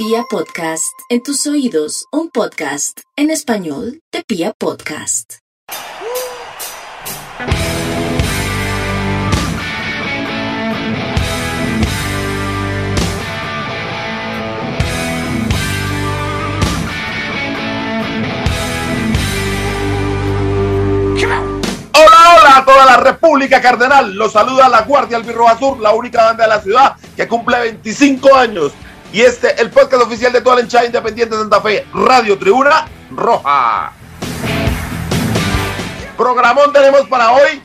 [0.00, 5.38] Pia Podcast, en tus oídos, un podcast en español de Pia Podcast.
[21.92, 24.14] Hola, hola a toda la República Cardenal.
[24.14, 28.36] Los saluda la Guardia Albirroja Sur, la única banda de la ciudad que cumple 25
[28.36, 28.72] años.
[29.12, 32.86] Y este, el podcast oficial de toda la hinchada independiente de Santa Fe, Radio Tribuna
[33.10, 33.92] Roja.
[36.16, 37.62] Programón tenemos para hoy.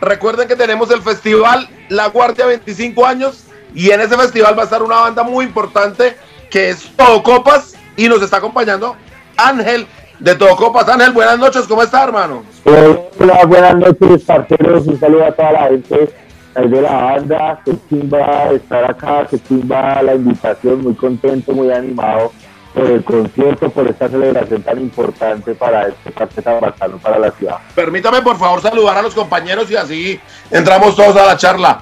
[0.00, 3.44] Recuerden que tenemos el festival La Guardia 25 años.
[3.74, 6.16] Y en ese festival va a estar una banda muy importante
[6.48, 7.74] que es Todo Copas.
[7.96, 8.94] Y nos está acompañando
[9.36, 9.88] Ángel
[10.20, 10.88] de Todo Copas.
[10.88, 12.44] Ángel, buenas noches, ¿cómo está, hermano?
[12.64, 14.86] Hola, buenas noches, parceros.
[14.86, 16.14] Un saludo a toda la gente
[16.54, 17.60] ahí de la banda.
[17.64, 20.82] Que chimba estar acá, que chimba la invitación.
[20.82, 22.32] Muy contento, muy animado
[22.74, 27.30] por el concierto, por esta celebración tan importante para este parque tan bacano para la
[27.30, 27.58] ciudad.
[27.74, 30.20] Permítame, por favor, saludar a los compañeros y así
[30.50, 31.80] entramos todos a la charla.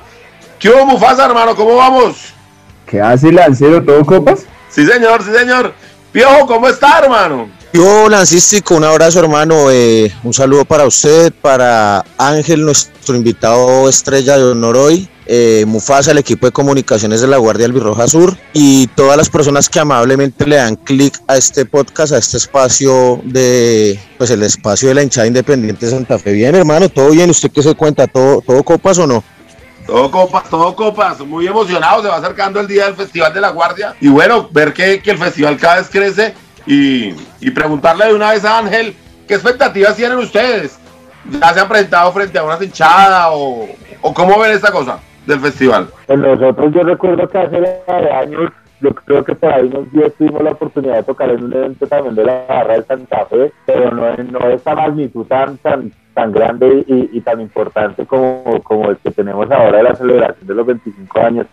[0.58, 1.56] ¿Qué hubo, Mufasa, hermano?
[1.56, 2.34] ¿Cómo vamos?
[2.86, 3.82] ¿Qué hace Lancero?
[3.82, 4.47] ¿Todo copas?
[4.69, 5.72] Sí, señor, sí, señor.
[6.12, 7.48] Piojo, ¿cómo está, hermano?
[7.73, 14.37] Yo, Lancístico, un abrazo hermano, eh, un saludo para usted, para Ángel, nuestro invitado estrella
[14.37, 18.89] de honor hoy, eh, Mufasa, el equipo de comunicaciones de la Guardia Albirroja Sur y
[18.89, 23.98] todas las personas que amablemente le dan clic a este podcast, a este espacio de,
[24.19, 26.33] pues el espacio de la hinchada independiente de Santa Fe.
[26.33, 28.06] Bien, hermano, todo bien, ¿usted qué se cuenta?
[28.06, 29.25] ¿Todo, todo copas o no?
[29.87, 33.48] Todo copas, todo copas, muy emocionado, se va acercando el día del Festival de la
[33.48, 36.34] Guardia y bueno, ver que, que el festival cada vez crece
[36.66, 38.94] y, y, preguntarle de una vez a Ángel,
[39.27, 40.78] ¿qué expectativas tienen ustedes?
[41.30, 43.69] ¿Ya se han presentado frente a una hinchada o,
[44.14, 45.88] cómo ven esta cosa del festival?
[46.06, 47.82] Pues nosotros yo recuerdo que hace
[48.12, 51.52] años, yo creo que por ahí unos días tuvimos la oportunidad de tocar en un
[51.52, 55.92] evento también de la barra de Santa Fe, pero no, no esta magnitud tan, tan,
[56.14, 60.47] tan grande y, y, tan importante como, como el que tenemos ahora de la celebración
[60.47, 61.47] de los 25 años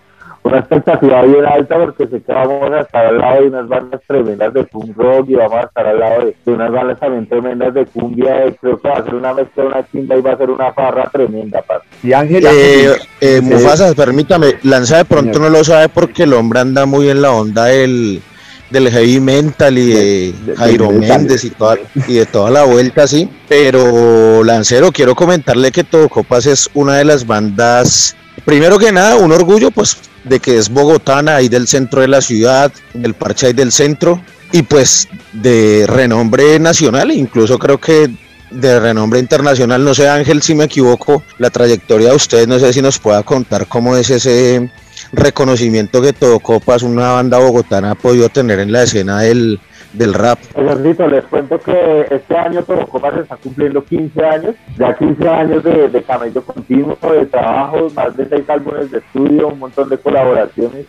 [0.44, 4.02] una expectativa bien alta porque sé que vamos a estar al lado de unas bandas
[4.08, 7.28] tremendas de punk rock y vamos a estar al lado de, de unas bandas también
[7.28, 8.48] tremendas de cumbia.
[8.48, 10.74] Y creo que va a ser una mezcla, una chimba y va a ser una
[10.74, 11.62] farra tremenda.
[11.62, 11.82] Paz.
[12.04, 15.52] Y Ángel, eh, eh, Mufasa, permítame, Lanza de pronto señor.
[15.52, 18.22] no lo sabe porque el hombre anda muy en la onda del
[18.70, 22.52] del heavy mental y de, de, de Jairo de Méndez y, toda, y de toda
[22.52, 23.30] la vuelta, sí.
[23.48, 29.16] Pero Lancero, quiero comentarle que Todo Copas es una de las bandas Primero que nada,
[29.16, 33.48] un orgullo pues de que es bogotana, ahí del centro de la ciudad, del parche
[33.48, 38.10] ahí del centro, y pues de renombre nacional, incluso creo que
[38.52, 42.74] de renombre internacional, no sé Ángel si me equivoco, la trayectoria de ustedes, no sé
[42.74, 44.72] si nos pueda contar cómo es ese
[45.12, 49.60] reconocimiento que Todo Copas, una banda bogotana, ha podido tener en la escena del,
[49.94, 50.40] del rap.
[50.56, 56.04] Les cuento que este año Copas está cumpliendo 15 años, ya 15 años de, de
[56.04, 60.86] camello continuo, de trabajo, más de 6 álbumes de estudio, un montón de colaboraciones.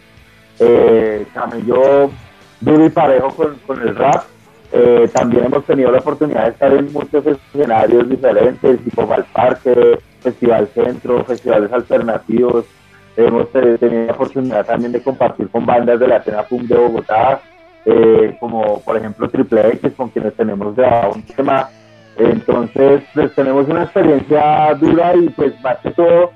[0.59, 2.11] Eh, camello
[2.61, 4.25] duro y parejo con, con el rap.
[4.73, 10.69] Eh, también hemos tenido la oportunidad de estar en muchos escenarios diferentes, tipo Valparque, Festival
[10.69, 12.67] Centro, festivales alternativos.
[13.17, 17.41] Hemos tenido la oportunidad también de compartir con bandas de la escena punk de Bogotá,
[17.85, 21.69] eh, como por ejemplo Triple X, con quienes tenemos grabado un tema.
[22.17, 26.33] Entonces, pues, tenemos una experiencia dura y pues más que todo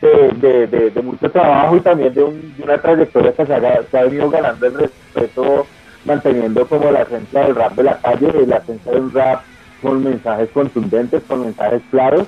[0.00, 3.82] de, de, de, de mucho trabajo y también de, un, una trayectoria que se ha,
[3.82, 5.66] se ha venido ganando el respeto,
[6.04, 9.42] manteniendo como la esencia del rap de la calle, la esencia de un rap
[9.82, 12.26] con mensajes contundentes, con mensajes claros.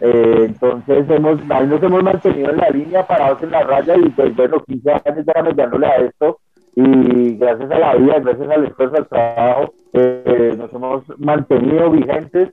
[0.00, 4.08] Eh, entonces hemos, ahí nos hemos mantenido en la línea, parados en la raya y
[4.10, 6.38] pues bueno, 15 años ya dándole a esto
[6.80, 12.50] y gracias a la vida, gracias al esfuerzo, al trabajo, eh, nos hemos mantenido vigentes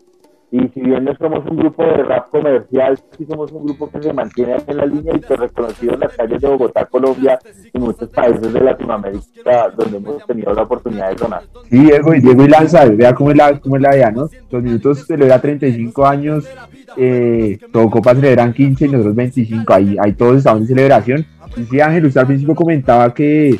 [0.50, 4.02] y si bien no somos un grupo de rap comercial, sí somos un grupo que
[4.02, 7.38] se mantiene en la línea y que reconocido en las calles de Bogotá, Colombia
[7.72, 11.44] y muchos países de Latinoamérica donde hemos tenido la oportunidad de sonar.
[11.70, 14.28] Sí, Diego, y Diego y Lanza, vea cómo es la, cómo es la idea, ¿no?
[14.50, 16.50] Los minutos celebra 35 años,
[16.98, 21.26] eh, todo Copa celebran 15 y nosotros 25, ahí, ahí todos estamos en celebración.
[21.58, 23.60] Y sí, Ángel, usted al principio comentaba que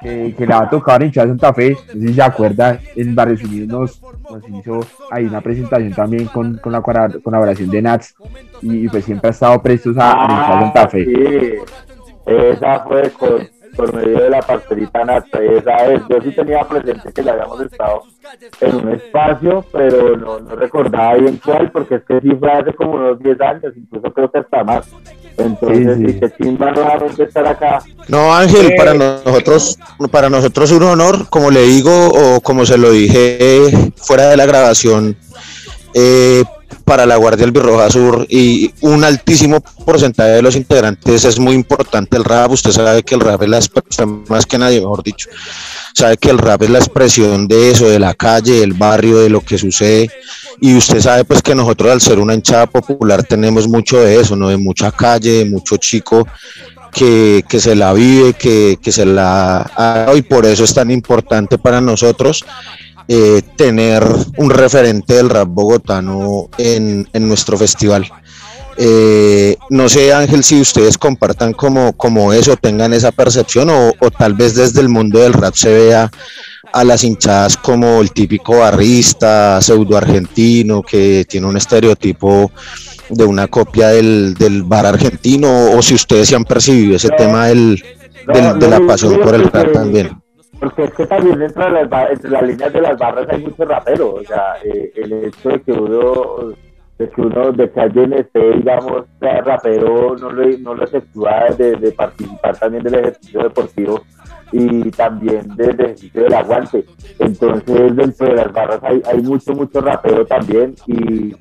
[0.00, 3.42] que, que, la va a tocar Santa Fe, no sé si se acuerda, en Barrios
[3.42, 8.14] Unidos nos, nos hizo ahí una presentación también con, con la colaboración de Nats
[8.62, 11.04] y, pues siempre ha estado prestos a, ah, a Santa Fe.
[11.04, 11.72] Sí.
[12.26, 17.12] Esa fue con, por medio de la pastorita Nats, esa es, yo sí tenía presente
[17.12, 18.02] que le habíamos estado
[18.60, 22.72] en un espacio, pero no, no recordaba bien cuál, porque es que sí fue hace
[22.72, 24.90] como unos 10 años, incluso creo que hasta más.
[25.38, 27.82] Entonces, sí, qué chimba nuevamente estar acá.
[28.08, 29.78] No, Ángel, para nosotros,
[30.10, 34.46] para nosotros un honor, como le digo, o como se lo dije fuera de la
[34.46, 35.16] grabación,
[35.94, 36.42] eh,
[36.86, 42.16] para la Guardia Albirroja Sur y un altísimo porcentaje de los integrantes es muy importante
[42.16, 42.52] el rap.
[42.52, 45.28] Usted sabe que el rap es la expresión, más que nadie, mejor dicho,
[45.92, 49.28] sabe que el rap es la expresión de eso, de la calle, del barrio, de
[49.28, 50.08] lo que sucede.
[50.60, 54.36] Y usted sabe pues que nosotros al ser una hinchada popular tenemos mucho de eso,
[54.36, 54.48] ¿no?
[54.48, 56.28] De mucha calle, de mucho chico
[56.92, 61.58] que, que, se la vive, que, que se la y por eso es tan importante
[61.58, 62.44] para nosotros
[63.08, 64.04] eh, tener
[64.36, 68.10] un referente del rap bogotano en, en nuestro festival.
[68.78, 74.10] Eh, no sé, Ángel, si ustedes compartan como, como eso, tengan esa percepción o, o,
[74.10, 76.10] tal vez desde el mundo del rap se vea
[76.72, 82.50] a las hinchadas como el típico barrista, pseudo argentino, que tiene un estereotipo
[83.08, 87.46] de una copia del, del bar argentino, o si ustedes se han percibido ese tema
[87.46, 87.82] del,
[88.26, 90.20] del, de la pasión por el rap también.
[90.60, 93.68] Porque es que también dentro de las, entre las líneas de las barras hay muchos
[93.68, 96.54] raperos, o sea, eh, el hecho de que uno,
[96.98, 101.76] de que uno, de que alguien esté, digamos, rapero, no lo, no lo efectúa de,
[101.76, 104.00] de participar también del ejercicio deportivo
[104.52, 106.84] y también del ejercicio del aguante.
[107.18, 111.34] Entonces, dentro de las barras hay, hay mucho, mucho rapero también y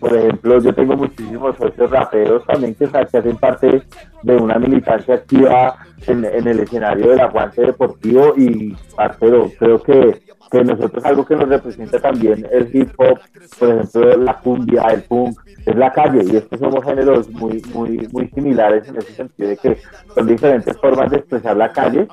[0.00, 3.82] por ejemplo, yo tengo muchísimos socios raperos también que, hacen parte
[4.22, 5.76] de una militancia activa
[6.06, 10.20] en, el escenario del aguante deportivo y, parcero, creo que,
[10.50, 13.18] que nosotros algo que nos representa también el hip hop,
[13.58, 16.22] por ejemplo, la cumbia, el punk, es la calle.
[16.24, 19.78] Y es que somos géneros muy, muy, muy similares en ese sentido de que
[20.14, 22.06] son diferentes formas de expresar la calle,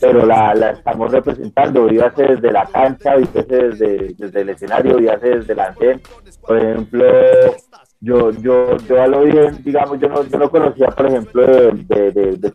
[0.00, 5.28] pero la, la estamos representando, víase desde la cancha, víase desde, desde el escenario, víase
[5.28, 6.00] desde la andén.
[6.46, 7.04] Por ejemplo,
[8.02, 12.10] yo, yo, yo a lo bien, digamos, yo no, yo no conocía, por ejemplo, de,
[12.10, 12.52] de,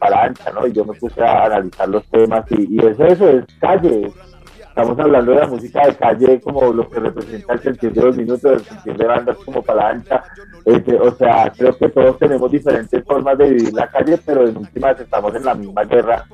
[0.53, 0.67] ¿no?
[0.67, 4.11] Y yo me puse a analizar los temas y, eso, eso es calle,
[4.59, 8.17] estamos hablando de la música de calle como lo que representa el sentir de los
[8.17, 10.21] minutos, el sentir de bandas como Palancha,
[10.65, 14.57] este, o sea, creo que todos tenemos diferentes formas de vivir la calle, pero en
[14.57, 16.25] últimas estamos en la misma guerra,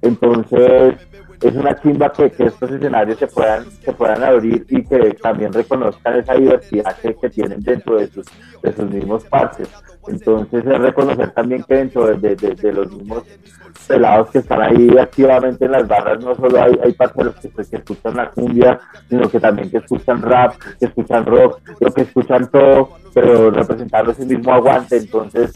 [0.00, 0.94] entonces
[1.40, 6.18] es una chimba que, estos escenarios se puedan, se puedan abrir y que también reconozcan
[6.18, 8.26] esa diversidad que, tienen dentro de sus,
[8.62, 9.68] de sus mismos partes.
[10.06, 13.24] Entonces es reconocer también que dentro de, de, de, los mismos
[13.86, 17.76] pelados que están ahí activamente en las barras, no solo hay, hay parceros que, que
[17.76, 22.50] escuchan la cumbia, sino que también que escuchan rap, que escuchan rock, lo que escuchan
[22.50, 24.96] todo, pero representando ese mismo aguante.
[24.96, 25.52] Entonces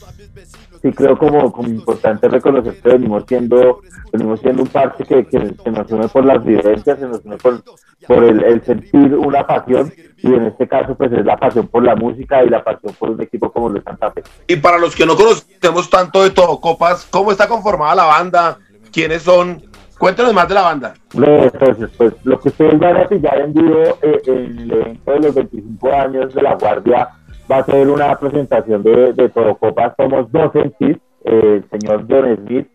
[0.84, 3.80] sí creo como, como importante reconocer que venimos siendo,
[4.12, 7.38] venimos siendo un parche que, que, que nos une por las vivencias, se nos une
[7.38, 7.62] por,
[8.06, 11.82] por el, el, sentir una pasión y en este caso pues es la pasión por
[11.82, 14.24] la música y la pasión por un equipo como el de Santa Fe.
[14.46, 18.58] Y para los que no conocemos tanto de todo Copas, ¿cómo está conformada la banda?
[18.92, 19.62] ¿Quiénes son?
[19.96, 20.94] Cuéntanos más de la banda.
[21.14, 25.20] Entonces, pues lo que ustedes van a pillar en vivo eh, en el evento de
[25.20, 27.08] los 25 años de la Guardia
[27.50, 29.94] va a ser una presentación de, de Copas.
[29.96, 32.68] Somos dos en sí, el señor John Smith,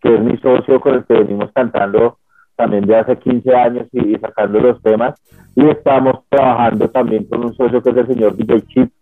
[0.00, 2.18] que es mi socio con el que venimos cantando
[2.56, 5.14] también de hace 15 años y, y sacando los temas.
[5.54, 8.92] Y estamos trabajando también con un socio que es el señor DJ Chip,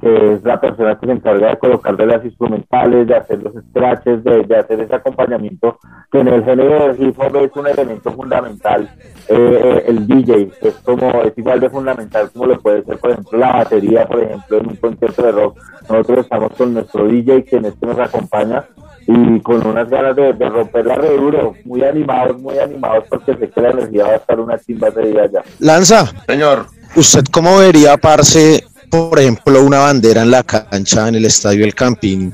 [0.00, 4.22] que es la persona que se encarga de colocarle las instrumentales, de hacer los scratches,
[4.24, 5.78] de, de, hacer ese acompañamiento,
[6.12, 8.90] que en el género de hip hop es un elemento fundamental,
[9.28, 13.10] eh, el DJ, que es como, es igual de fundamental como lo puede ser, por
[13.10, 15.58] ejemplo, la batería, por ejemplo, en un concierto de rock.
[15.88, 18.64] Nosotros estamos con nuestro DJ, que en este nos acompaña,
[19.06, 23.34] y con unas ganas de, de romper la re duro, muy animados, muy animados, porque
[23.36, 25.42] sé que la energía va a estar una chimba de día ya.
[25.60, 26.66] Lanza, señor,
[26.96, 31.74] ¿usted cómo vería, parce, por ejemplo, una bandera en la cancha, en el estadio del
[31.74, 32.32] Campín,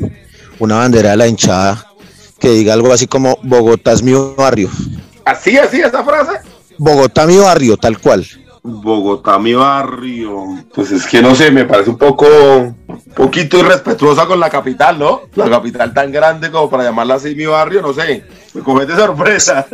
[0.58, 1.86] una bandera de la hinchada
[2.38, 4.68] que diga algo así como Bogotá es mi barrio.
[5.24, 6.40] ¿Así, así esa frase?
[6.76, 8.26] Bogotá mi barrio, tal cual.
[8.64, 10.64] Bogotá mi barrio.
[10.74, 14.98] Pues es que no sé, me parece un poco, un poquito irrespetuosa con la capital,
[14.98, 15.22] ¿no?
[15.34, 18.24] La capital tan grande como para llamarla así mi barrio, no sé.
[18.54, 19.66] Me comete sorpresa.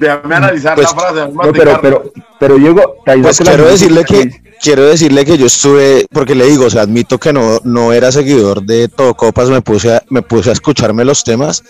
[0.00, 1.32] Déjame analizar Pues, la frase.
[1.32, 4.30] No, pero, pero, pero Diego, Pues quiero decirle que
[4.62, 8.10] quiero decirle que yo estuve, porque le digo, o sea, admito que no, no era
[8.10, 11.62] seguidor de Todo Copas, me puse a, me puse a escucharme los temas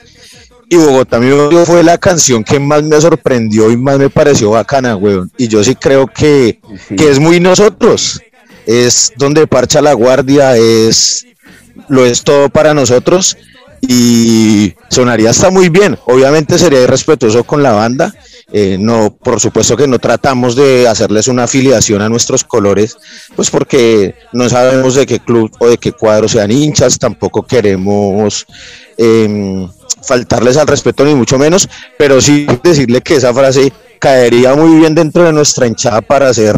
[0.69, 4.51] y Bogotá mi barrio fue la canción que más me sorprendió y más me pareció
[4.51, 5.31] bacana, weón.
[5.37, 6.95] Y yo sí creo que, Sí.
[6.95, 8.21] que es muy nosotros,
[8.67, 11.27] es donde parcha la guardia, es
[11.89, 13.37] lo es todo para nosotros
[13.81, 15.99] y sonaría hasta muy bien.
[16.07, 18.15] Obviamente sería irrespetuoso con la banda
[18.53, 22.97] Eh, no, por supuesto que no tratamos de hacerles una afiliación a nuestros colores,
[23.37, 28.47] pues porque no sabemos de qué club o de qué cuadro sean hinchas, tampoco queremos
[28.97, 29.69] em,
[30.03, 34.97] faltarles al respeto ni mucho menos, pero sí decirle que esa frase caería muy bien
[34.97, 36.57] dentro de nuestra hinchada para hacer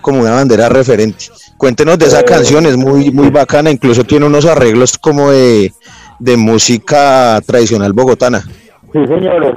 [0.00, 1.26] como una bandera referente.
[1.58, 5.74] Cuéntenos de esa eh, canción, es muy, muy bacana, incluso tiene unos arreglos como de,
[6.24, 8.42] de música tradicional bogotana.
[8.92, 9.54] Sí, señores,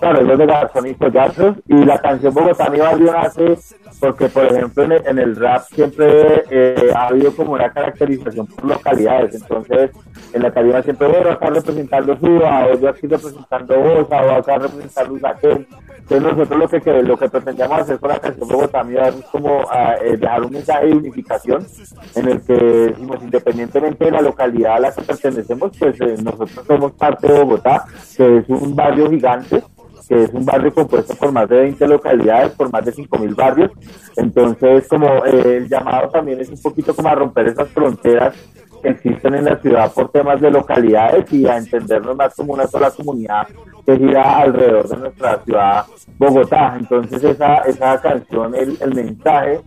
[0.00, 3.58] son los de Garzón y y la canción Bogotá mi barrio nace
[4.00, 9.34] porque, por ejemplo, en el, rap siempre eh, ha habido como una caracterización por localidades,
[9.34, 9.90] entonces
[10.32, 14.58] en la calidad siempre, bueno, acá representando Suba, o yo aquí representando Osa, o acá
[14.58, 15.66] representando Usaquén,
[16.10, 19.94] entonces nosotros lo que, lo que pretendíamos hacer con la canción Bogotá es como ah,
[20.02, 21.66] eh, dejar un mensaje de unificación
[22.14, 26.64] en el que decimos, independientemente de la localidad a la que pertenecemos, pues eh, nosotros
[26.66, 27.84] somos parte de Bogotá,
[28.16, 29.62] que es un barrio gigante,
[30.08, 33.70] que es un barrio compuesto por más de 20 localidades, por más de 5.000 barrios.
[34.16, 38.34] Entonces, como eh, el llamado también es un poquito como a romper esas fronteras
[38.82, 42.66] que existen en la ciudad por temas de localidades y a entendernos más como una
[42.66, 43.46] sola comunidad
[43.84, 45.84] que gira alrededor de nuestra ciudad
[46.16, 46.76] Bogotá.
[46.78, 49.60] Entonces esa, esa canción, el, el mensaje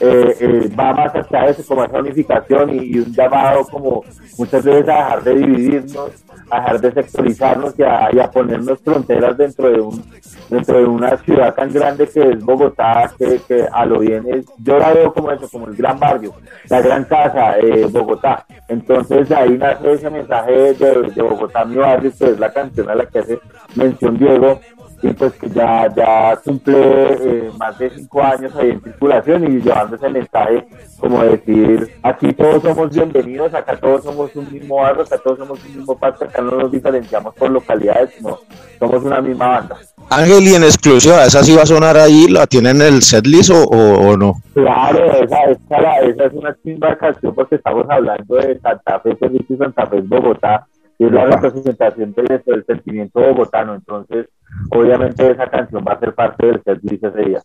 [0.00, 4.02] eh, eh, va más de eso, como esa unificación y, un llamado como
[4.38, 6.10] muchas veces a dejar de dividirnos,
[6.50, 10.02] a dejar de sectorizarnos y a, ponernos fronteras dentro de un
[10.48, 14.46] dentro de una ciudad tan grande que es Bogotá, que, que a lo bien es,
[14.58, 16.32] yo la veo como eso, como el gran barrio,
[16.68, 18.46] la gran casa, eh, Bogotá.
[18.68, 22.94] Entonces ahí nace ese mensaje de, de Bogotá, mi barrio, que es la canción a
[22.94, 23.38] la que hace
[23.76, 24.60] mención Diego,
[25.02, 29.60] y pues que ya, ya cumple eh, más de cinco años ahí en circulación y
[29.60, 30.66] llevando ese mensaje
[30.98, 35.64] como decir, aquí todos somos bienvenidos, acá todos somos un mismo barrio, acá todos somos
[35.64, 38.38] un mismo pacto, acá no nos diferenciamos por localidades, sino
[38.78, 39.78] somos una misma banda.
[40.10, 42.26] Ángel, y en exclusiva, ¿esa sí va a sonar ahí?
[42.28, 44.34] ¿La tienen en el setlist o, o, no?
[44.52, 49.56] Claro, esa, esa, esa es una chimba canción porque estamos hablando de Santa Fe, y
[49.56, 50.66] Santa Fe, Bogotá,
[50.98, 54.26] y es la representación del, del sentimiento bogotano, entonces
[54.70, 57.42] obviamente esa canción va a ser parte del set ese día.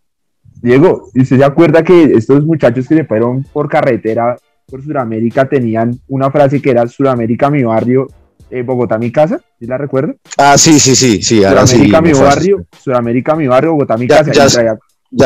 [0.61, 5.47] Diego, ¿y usted se acuerda que estos muchachos que se fueron por carretera por Sudamérica
[5.47, 8.07] tenían una frase que era Sudamérica mi barrio,
[8.49, 9.39] eh, Bogotá mi casa?
[9.59, 10.15] ¿Sí la recuerda?
[10.37, 11.43] Ah, sí, sí, sí, sí.
[11.43, 14.31] Sudamérica mi barrio, Sudamérica mi barrio, Bogotá mi casa.
[14.31, 14.77] Ya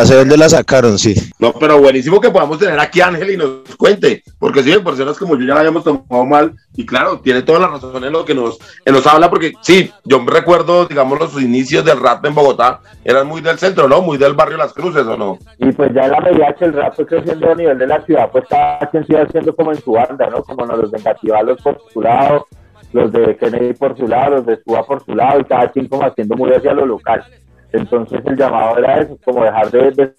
[0.06, 1.16] sé dónde la sacaron, sí.
[1.40, 4.80] No, pero buenísimo que podamos tener aquí a Ángel y nos cuente, porque si sí,
[4.80, 8.14] personas como yo ya la habíamos tomado mal, y claro, tiene toda la razón en
[8.14, 12.26] lo que nos, nos habla, porque sí, yo me recuerdo, digamos, los inicios del rap
[12.26, 14.02] en Bogotá, eran muy del centro, ¿no?
[14.02, 15.40] Muy del barrio Las Cruces, ¿o no?
[15.58, 18.04] Y pues ya en la medida que el rap fue creciendo a nivel de la
[18.06, 20.44] ciudad, pues cada quien sigue haciendo como en su banda, ¿no?
[20.44, 21.00] Como los de
[21.44, 22.48] los por su lado,
[22.94, 25.88] los de Kennedy por su lado, los de Suba por su lado, y cada quien
[25.88, 27.24] como haciendo muy hacia lo local.
[27.72, 30.14] Entonces el llamado era eso, como dejar de,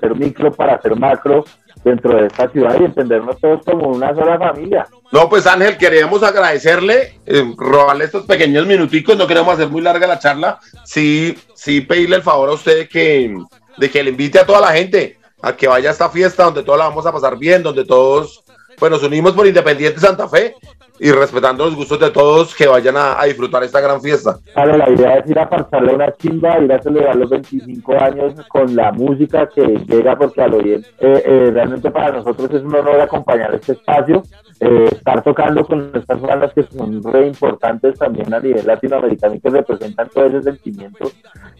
[0.00, 1.44] ser micro para ser macro
[1.84, 4.86] dentro de esta ciudad y entendernos todos como una sola familia.
[5.12, 10.06] No, pues Ángel, queremos agradecerle, eh, robarle estos pequeños minuticos, no queremos hacer muy larga
[10.06, 13.36] la charla, sí, sí pedirle el favor a usted que,
[13.76, 16.62] de que le invite a toda la gente a que vaya a esta fiesta donde
[16.62, 18.44] todos la vamos a pasar bien, donde todos
[18.78, 20.54] pues nos unimos por Independiente Santa Fe
[20.98, 24.38] y respetando los gustos de todos que vayan a, disfrutar esta gran fiesta.
[24.52, 28.34] Claro, la idea es ir a pasarle una chimba, ir a celebrar los 25 años
[28.48, 32.62] con la música que llega porque a lo bien, eh, eh, realmente para nosotros es
[32.62, 34.22] un honor acompañar este espacio,
[34.60, 39.40] eh, estar tocando con estas bandas que son re importantes también a nivel latinoamericano y
[39.40, 41.10] que representan todo ese sentimiento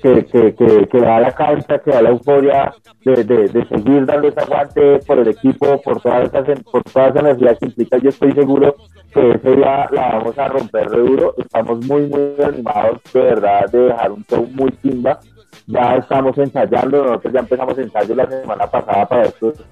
[0.00, 2.72] que, que, que, que da la cancha, que da la euforia
[3.04, 7.20] de, de, seguir dando ese aguante por el equipo, por todas esas, por todas esa
[7.20, 8.76] energías que implica, yo estoy seguro
[9.12, 11.34] que ese día la vamos a romper de duro.
[11.38, 15.18] Estamos muy, muy animados de verdad de dejar un show muy timba.
[15.66, 19.64] Ya estamos ensayando, nosotros ya empezamos ensayo la semana pasada para estos,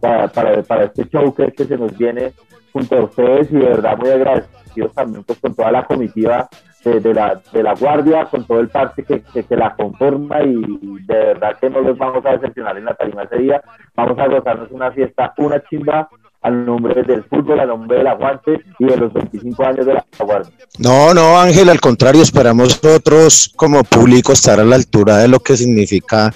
[0.00, 2.32] para, para, para este show que, que se nos viene
[2.72, 6.48] junto a ustedes y de verdad muy agradecidos también pues con toda la comitiva
[6.84, 10.62] de, la, de la guardia, con todo el parche que, que, la conforma y
[11.04, 13.62] de verdad que no los vamos a decepcionar en la tarima ese día.
[13.94, 16.08] Vamos a gozarnos una fiesta, una chimba
[16.42, 20.04] al nombre del fútbol, al nombre del aguante y de los 25 años de la
[20.18, 20.52] guardia.
[20.78, 25.40] No, no, Ángel, al contrario, esperamos nosotros como público estar a la altura de lo
[25.40, 26.32] que significa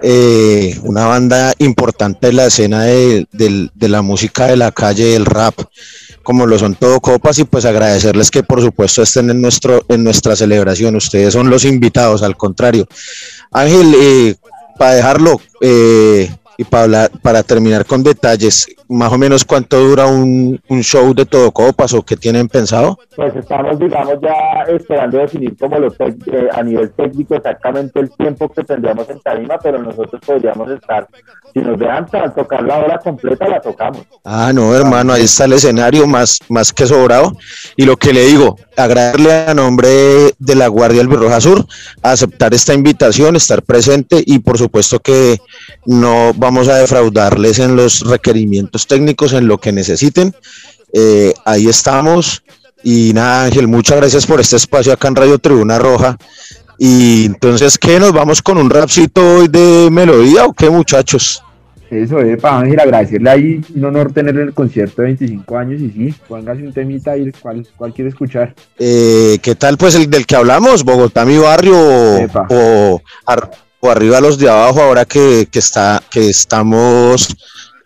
[0.00, 3.26] eh, una banda importante en la escena de,
[3.80, 5.54] la música de la calle, del rap,
[6.22, 10.04] como lo son todo copas y pues agradecerles que por supuesto estén en, nuestro, en
[10.04, 10.94] nuestra celebración.
[10.94, 12.86] Ustedes son los invitados, al contrario.
[13.50, 14.34] Ángel, eh,
[14.78, 16.30] para dejarlo, eh,
[16.60, 21.24] y para, para terminar con detalles, más o menos cuánto dura un, un show de
[21.24, 22.98] todo copas o qué tienen pensado?
[23.14, 28.48] Pues estamos, digamos, ya esperando definir como lo eh, a nivel técnico exactamente el tiempo
[28.48, 31.06] que tendríamos en tarima, pero nosotros podríamos estar,
[31.54, 34.04] si nos dejan tocar la hora completa, la tocamos.
[34.24, 37.36] Ah, no, hermano, ahí está el escenario más, más que sobrado.
[37.76, 41.66] Y lo que le digo, agradecerle a nombre de la Guardia Albirroja Sur
[42.02, 45.40] a aceptar esta invitación, estar presente y por supuesto que
[45.84, 50.34] no vamos a defraudarles en los requerimientos técnicos, en lo que necesiten.
[50.92, 52.42] Eh, ahí estamos.
[52.84, 56.16] Y nada, Ángel, muchas gracias por este espacio acá en Radio Tribuna Roja.
[56.78, 57.98] Y entonces, ¿qué?
[57.98, 61.42] ¿Nos vamos con un rapcito hoy de melodía o qué, muchachos?
[61.90, 65.80] Eso es, para Ángel, agradecerle ahí, un honor tenerle en el concierto de 25 años
[65.80, 68.54] y sí, póngase un temita ahí, ¿cuál, cuál quiere escuchar?
[68.78, 70.84] Eh, ¿Qué tal pues el del que hablamos?
[70.84, 73.00] ¿Bogotá mi barrio o,
[73.80, 77.34] o, arriba los de abajo ahora que, que, está, que estamos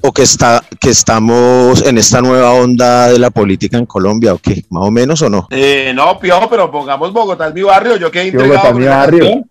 [0.03, 4.39] o que está que estamos en esta nueva onda de la política en Colombia o
[4.39, 5.47] qué, más o menos o no?
[5.51, 8.73] Eh, no, piojo, pero pongamos Bogotá es mi barrio, yo quedé entregado.
[8.73, 9.45] Bogotá mi barrio.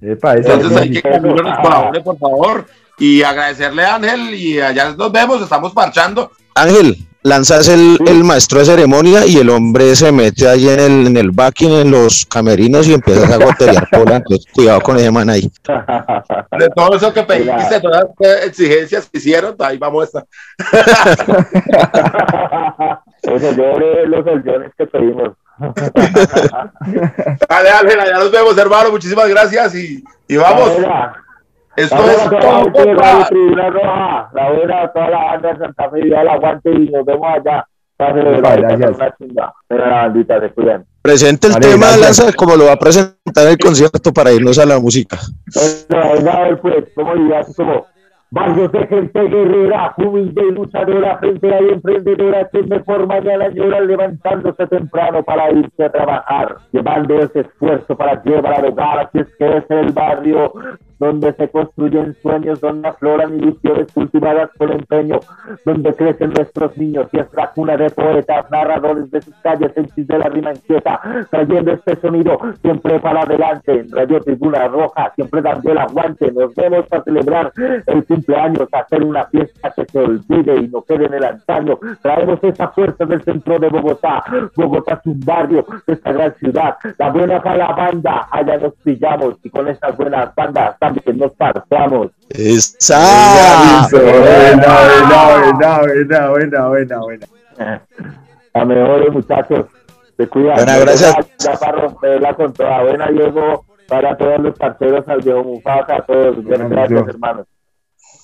[0.00, 2.66] Entonces hay que que por favor
[2.98, 6.30] y agradecerle a Ángel y allá nos vemos, estamos parchando.
[6.54, 11.06] Ángel, lanzas el, el, maestro de ceremonia y el hombre se mete ahí en el,
[11.06, 14.16] en el backing, en los camerinos y empiezas a gotear pola.
[14.16, 15.50] Entonces, cuidado con ese man ahí.
[16.58, 20.26] De todo eso que pediste, todas las exigencias que hicieron, ahí vamos a estar.
[23.22, 25.30] Eso, yo los millones que pedimos.
[27.48, 28.90] Dale, Ángel, allá nos vemos, hermano.
[28.90, 30.72] Muchísimas gracias y, y vamos.
[31.76, 36.08] Esto la es todo la Tribuna Roja, la buena, toda la banda de Santa Fe,
[36.08, 37.66] ya la aguante y nos vemos allá.
[41.02, 42.18] Presente el vale, tema, gracias.
[42.18, 45.18] Lanza, como lo va a presentar el concierto para irnos a la música.
[45.88, 47.54] Venga, a ver, pues, ¿cómo dirías?
[47.56, 47.86] Como
[48.32, 54.66] Barrios de gente guerrera, humilde y luchadora, frente y emprendedora que mejor mañana llora levantándose
[54.68, 59.58] temprano para irse a trabajar, llevando ese esfuerzo para llevar al hogar, así es que
[59.58, 60.50] es el barrio
[61.02, 65.18] donde se construyen sueños, donde afloran ilusiones cultivadas con empeño,
[65.64, 69.88] donde crecen nuestros niños y es la cuna de poetas, narradores de sus calles, en
[69.96, 75.42] de la rima inquieta, trayendo este sonido siempre para adelante, en Radio Tribuna Roja, siempre
[75.42, 77.52] dando el aguante, nos vemos para celebrar
[77.86, 82.38] el cumpleaños, hacer una fiesta que se olvide y no quede en el antaño, traemos
[82.44, 84.22] esa fuerza del centro de Bogotá,
[84.54, 88.74] Bogotá es un barrio de esta gran ciudad, la buena para la banda, allá nos
[88.84, 92.08] pillamos y con esas buenas bandas que nos partamos.
[92.28, 93.88] ¡Esa!
[93.90, 94.80] Buena,
[95.80, 97.82] buena, buena, buena, buena, buena.
[98.54, 99.66] A mejores muchachos.
[100.16, 100.56] Se cuidan.
[100.56, 101.16] Buena, gracias.
[101.38, 102.82] Ya, para romperla con toda.
[102.82, 106.42] Buena, Diego, para todos los parceros, al Diego Mufasa, a todos.
[106.44, 107.46] Buenas gracias, hermanos.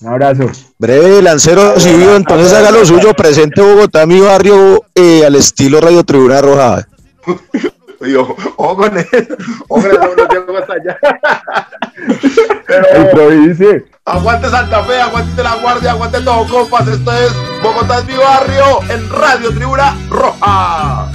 [0.00, 0.44] Un abrazo.
[0.78, 6.04] Breve, Lancero Civil, entonces haga lo suyo, presente Bogotá, mi barrio, eh, al estilo Radio
[6.04, 6.86] Tribuna Roja.
[8.00, 8.22] Yo,
[8.56, 9.36] ojo con eso,
[9.68, 10.98] ojo con eso, no llego hasta allá.
[12.66, 13.84] Pero.
[14.04, 16.86] Aguante Santa Fe, aguante la Guardia, aguante todo, compas.
[16.88, 17.32] Esto es
[17.62, 21.10] Bogotá es mi barrio en Radio Tribuna Roja.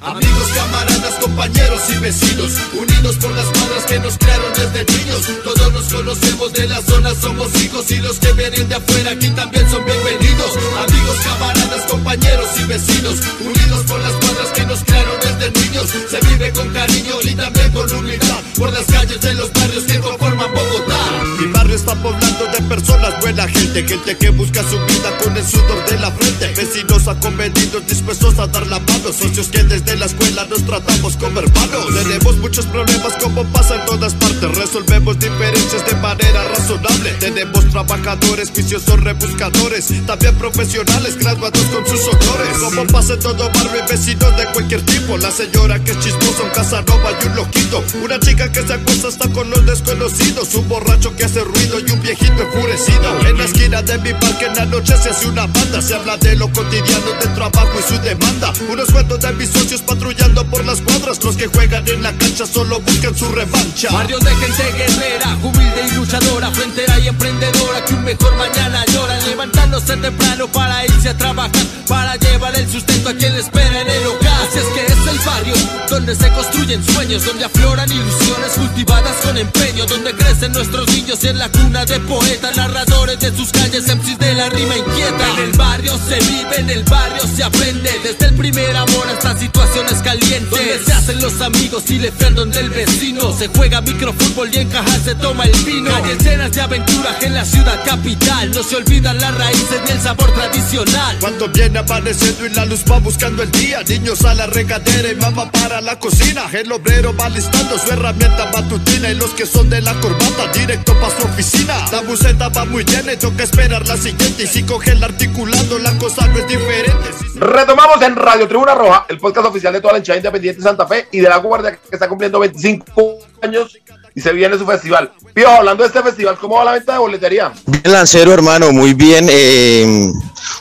[0.00, 5.20] Amigos, camaradas, compañeros y vecinos, unidos por las cuadras que nos crearon desde niños.
[5.44, 9.30] Todos nos conocemos de la zona, somos hijos y los que vienen de afuera aquí
[9.30, 10.50] también son bienvenidos.
[10.82, 15.86] Amigos, camaradas, compañeros y vecinos, unidos por las cuadras que nos crearon desde niños.
[16.10, 19.98] Se vive con cariño y también con humildad por las calles de los barrios que
[20.00, 21.61] conforman Bogotá.
[21.72, 25.82] Barrio está poblado de personas, buena gente, gente que busca su vida con el sudor
[25.88, 26.52] de la frente.
[26.54, 31.40] Vecinos acomedidos, dispuestos a dar la mano, socios que desde la escuela nos tratamos como
[31.40, 31.86] hermanos.
[31.94, 34.54] Tenemos muchos problemas como pasa en todas partes.
[34.54, 37.10] Resolvemos diferencias de manera razonable.
[37.20, 39.88] Tenemos trabajadores, viciosos rebuscadores.
[40.06, 42.58] También profesionales graduados con sus honores.
[42.60, 45.16] Como pasa en todo barrio vecinos de cualquier tipo.
[45.16, 47.82] La señora que es chismosa, un casanova y un loquito.
[48.04, 50.54] Una chica que se acuesta hasta con los desconocidos.
[50.54, 53.20] Un borracho que hace ruido y un viejito enfurecido.
[53.26, 55.80] En la esquina de mi parque en la noche se hace una banda.
[55.80, 58.52] Se habla de lo cotidiano del trabajo y su demanda.
[58.70, 61.22] Unos cuentos de mis socios patrullando por las cuadras.
[61.22, 63.90] Los que juegan en la cancha solo buscan su revancha.
[63.92, 69.18] Barrio de gente guerrera, humilde y luchadora, frontera y emprendedora que un mejor mañana llora,
[69.20, 74.06] levantándose temprano para irse a trabajar, para llevar el sustento a quien espera en el
[74.06, 74.48] hogar.
[74.48, 75.54] Así es que es el barrio
[75.88, 81.38] donde se construyen sueños, donde afloran ilusiones cultivadas con empeño, donde crecen nuestros niños en
[81.38, 85.30] la cuna de poetas, narradores de sus calles, MCs de la rima inquieta.
[85.36, 89.38] En el barrio se vive, en el barrio se aprende, desde el primer amor hasta
[89.38, 90.50] situaciones calientes.
[90.50, 94.68] Donde se hacen los amigos y le ferdon del vecino, se juega microfútbol y en
[94.68, 95.90] cajas se toma el vino.
[95.90, 100.00] Calles llenas de aventuras en la ciudad capital, no se olvidan las raíces ni el
[100.00, 101.16] sabor tradicional.
[101.20, 105.16] Cuando viene apareciendo y la luz va buscando el día, niños a la regadera y
[105.16, 106.42] mamá para la cocina.
[106.52, 110.92] El obrero va listando su herramienta matutina y los que son de la corbata directo
[111.10, 111.74] su oficina.
[111.90, 114.44] La buceta va muy llena y toca esperar la siguiente.
[114.44, 117.08] Y si coge el articulando, la cosa no es diferente.
[117.36, 120.86] Retomamos en Radio Tribuna Roja, el podcast oficial de toda la hinchada independiente de Santa
[120.86, 123.76] Fe y de la Guardia que está cumpliendo 25 años
[124.14, 125.10] y se viene su festival.
[125.32, 127.52] Pío, hablando de este festival, ¿cómo va la venta de boletería?
[127.66, 129.26] Bien, Lancero, hermano, muy bien.
[129.30, 130.12] Eh,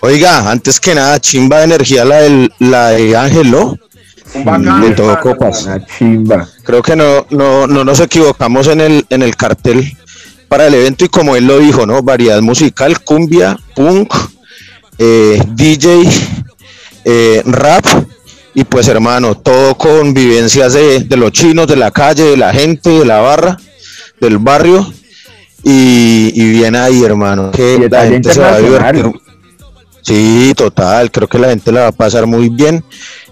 [0.01, 3.77] oiga, antes que nada, chimba de energía la, del, la de Ángel, ¿no?
[4.33, 4.81] Un bacán.
[4.81, 5.65] De todo copas.
[5.65, 6.47] Una chimba.
[6.63, 9.97] Creo que no, no, no nos equivocamos en el, en el cartel
[10.51, 12.03] para el evento y como él lo dijo, ¿no?
[12.03, 14.13] Variedad musical, cumbia, punk,
[14.97, 16.03] eh, DJ,
[17.05, 17.85] eh, rap
[18.53, 22.51] y pues hermano, todo con vivencias de, de los chinos, de la calle, de la
[22.51, 23.57] gente, de la barra,
[24.19, 24.93] del barrio
[25.63, 29.09] y, y bien ahí hermano, que Y la gente se va a divertir.
[30.01, 32.83] Sí, total, creo que la gente la va a pasar muy bien.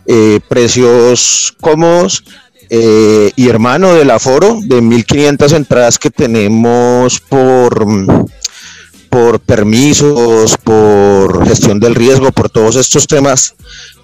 [0.06, 2.24] Eh, precios cómodos.
[2.70, 7.86] Eh, y hermano, del aforo de 1500 entradas que tenemos por,
[9.10, 13.56] por permisos, por gestión del riesgo, por todos estos temas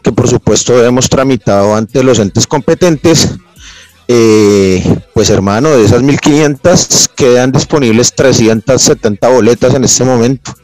[0.02, 3.36] que por supuesto hemos tramitado ante los entes competentes.
[4.08, 10.56] eh, pues hermano, de esas 1500 quedan disponibles 370 boletas en este momento.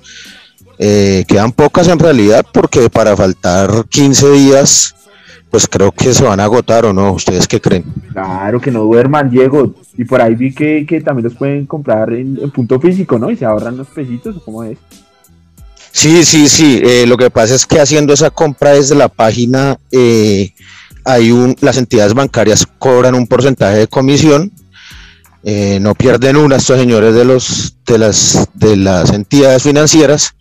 [0.83, 4.95] Eh, quedan pocas en realidad porque para faltar 15 días,
[5.51, 7.11] pues creo que se van a agotar o no.
[7.13, 7.83] ¿Ustedes qué creen?
[8.13, 9.75] Claro, que no duerman, Diego.
[9.97, 13.29] Y por ahí vi que, que también los pueden comprar en, en punto físico, ¿no?
[13.29, 14.77] Y se ahorran los pesitos, ¿o cómo es?
[15.91, 16.79] Sí, sí, sí.
[16.83, 20.51] eh, lo que pasa es que haciendo esa compra desde la página, eh,
[21.03, 24.51] hay un, las entidades bancarias cobran un porcentaje de comisión.
[25.43, 30.35] eh, no pierden una estos señores de los de las de las entidades financieras.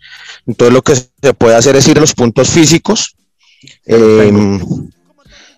[0.45, 3.15] Entonces lo que se puede hacer es ir a los puntos físicos.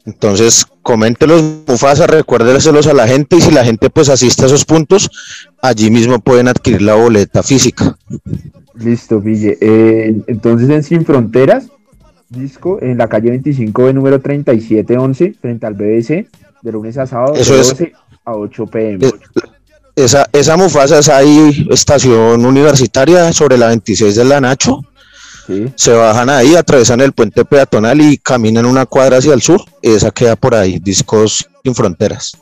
[0.05, 4.65] Entonces, coméntelos, Mufasa, recuérdeselos a la gente y si la gente pues asiste a esos
[4.65, 5.09] puntos,
[5.61, 7.97] allí mismo pueden adquirir la boleta física.
[8.75, 9.57] Listo, Ville.
[9.61, 11.65] Eh, entonces en Sin Fronteras,
[12.29, 16.27] disco, en la calle 25 de número 3711, frente al BBC,
[16.61, 17.93] de lunes a sábado, Eso de es- 12
[18.25, 19.05] a 8 pm.
[19.05, 19.13] Es-
[19.95, 24.81] Esa, esa Mufasa es ahí, estación universitaria sobre la 26 de la Nacho.
[25.45, 25.65] Sí.
[25.75, 29.61] Se bajan ahí, atravesan el puente peatonal y caminan una cuadra hacia el sur.
[29.81, 32.37] Esa queda por ahí, Discos Sin Fronteras.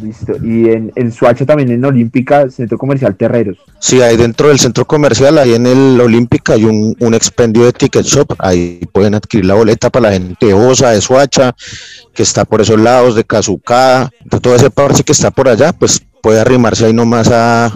[0.00, 0.34] Listo.
[0.42, 3.58] Y en, en Suacha también en Olímpica, Centro Comercial Terreros.
[3.80, 7.72] Sí, ahí dentro del centro comercial, ahí en el Olímpica, hay un, un expendio de
[7.72, 8.34] Ticket Shop.
[8.38, 11.56] Ahí pueden adquirir la boleta para la gente de Osa, de Suacha,
[12.14, 15.72] que está por esos lados, de Cazucá, de todo ese parche que está por allá,
[15.72, 17.72] pues puede arrimarse ahí nomás a,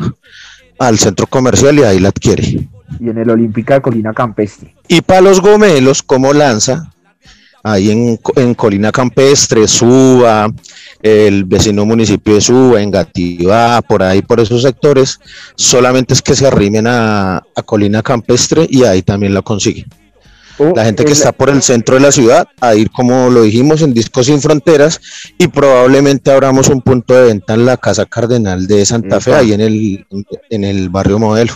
[0.79, 2.69] al centro comercial y ahí la adquiere.
[3.01, 4.75] Y en el Olímpica de Colina Campestre.
[4.89, 6.91] Y para los gomelos, como lanza,
[7.65, 10.53] ahí en, en Colina Campestre, Suba,
[11.03, 15.19] el vecino municipio de Suba, en Gativá, por ahí, por esos sectores,
[15.57, 19.87] solamente es que se arrimen a, a Colina Campestre y ahí también la consiguen.
[20.59, 23.43] O La gente que está por el centro de la ciudad, a ir como lo
[23.43, 25.01] dijimos en Discos Sin Fronteras
[25.37, 29.53] y probablemente abramos un punto de venta en la Casa Cardenal de Santa Fe, ahí
[29.53, 30.07] en el,
[30.51, 31.53] en el barrio modelo.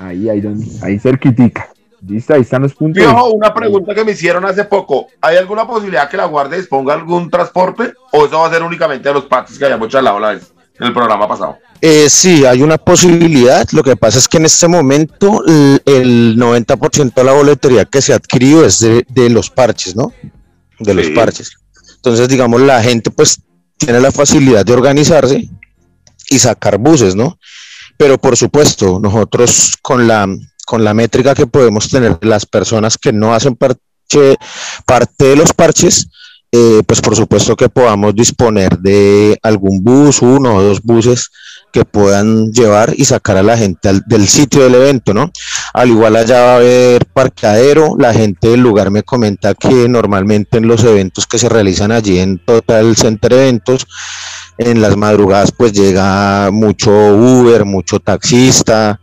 [0.00, 1.68] Ahí, ahí, donde, ahí cerquitica.
[2.06, 3.02] Listo, ahí están los puntos.
[3.02, 5.08] Piojo, una pregunta que me hicieron hace poco.
[5.20, 9.08] ¿Hay alguna posibilidad que la Guardia disponga algún transporte o eso va a ser únicamente
[9.08, 11.58] de los partes que hayamos charlado la vez en el programa pasado?
[11.80, 13.66] Eh, sí, hay una posibilidad.
[13.72, 18.12] Lo que pasa es que en este momento el 90% de la boletería que se
[18.12, 20.12] ha adquirido es de, de los parches, ¿no?
[20.78, 21.56] De los parches.
[21.96, 23.40] Entonces, digamos, la gente pues
[23.76, 25.48] tiene la facilidad de organizarse
[26.30, 27.38] y sacar buses, ¿no?
[27.98, 30.26] Pero por supuesto, nosotros con la,
[30.64, 34.36] con la métrica que podemos tener las personas que no hacen parche,
[34.86, 36.08] parte de los parches,
[36.50, 41.28] eh, pues por supuesto que podamos disponer de algún bus, uno o dos buses
[41.72, 45.30] que puedan llevar y sacar a la gente del sitio del evento, ¿no?
[45.74, 50.56] Al igual allá va a haber parqueadero, la gente del lugar me comenta que normalmente
[50.56, 53.86] en los eventos que se realizan allí en Total Center Eventos,
[54.58, 59.00] en las madrugadas pues llega mucho Uber, mucho taxista,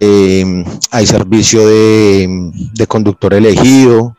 [0.00, 4.16] eh, hay servicio de, de conductor elegido,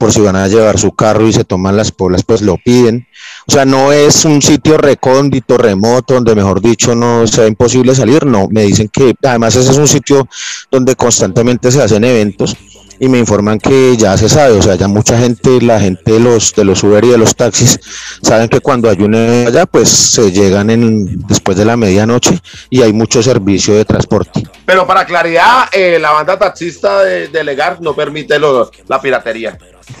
[0.00, 3.06] por si van a llevar su carro y se toman las polas, pues lo piden.
[3.46, 8.24] O sea, no es un sitio recóndito, remoto, donde mejor dicho no sea imposible salir,
[8.24, 10.26] no, me dicen que además ese es un sitio
[10.70, 12.56] donde constantemente se hacen eventos
[13.00, 16.20] y me informan que ya se sabe, o sea, ya mucha gente, la gente de
[16.20, 17.80] los de los Uber y de los taxis,
[18.22, 22.82] saben que cuando hay un allá, pues se llegan en después de la medianoche y
[22.82, 24.42] hay mucho servicio de transporte.
[24.66, 29.56] Pero para claridad, eh, la banda taxista de, Legar no permite la piratería.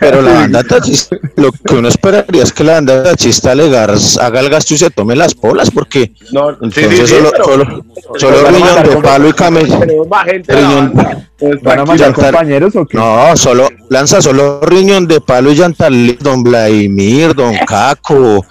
[0.00, 4.40] Pero la banda taxista, lo que uno esperaría es que la banda taxista legar haga
[4.40, 7.44] el gasto y se tome las polas, porque No, sí, sí, entonces sí, solo, pero-
[7.44, 9.78] solo, pero solo van a riñón de con- palo y camello.
[12.92, 18.44] No, solo, lanza solo riñón de palo y llantal, don Vladimir, don Caco,